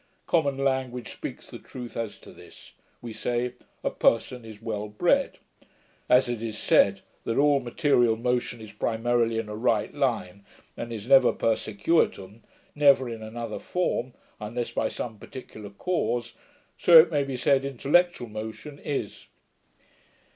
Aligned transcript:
Common 0.25 0.57
language 0.57 1.09
speaks 1.11 1.45
the 1.47 1.59
truth 1.59 1.95
as 1.95 2.17
to 2.17 2.31
this: 2.33 2.73
we 3.03 3.13
say, 3.13 3.53
a 3.83 3.91
person 3.91 4.43
is 4.43 4.59
well 4.59 4.87
BRED. 4.87 5.37
As 6.09 6.27
it 6.27 6.41
is 6.41 6.57
said, 6.57 7.01
that 7.23 7.37
all 7.37 7.59
material 7.59 8.15
motion 8.15 8.61
is 8.61 8.71
primarily 8.71 9.37
in 9.37 9.47
a 9.47 9.55
right 9.55 9.93
line, 9.93 10.43
and 10.75 10.91
is 10.91 11.07
never 11.07 11.31
per 11.31 11.55
circuitum, 11.55 12.41
never 12.73 13.07
in 13.07 13.21
another 13.21 13.59
form, 13.59 14.13
unless 14.39 14.71
by 14.71 14.89
some 14.89 15.19
particular 15.19 15.69
cause; 15.69 16.33
so 16.79 16.97
it 16.97 17.11
may 17.11 17.23
be 17.23 17.37
said 17.37 17.63
intellectual 17.63 18.27
motion 18.27 18.79
is.' 18.79 19.27